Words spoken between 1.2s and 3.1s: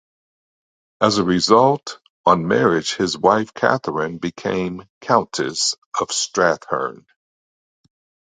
result, on marriage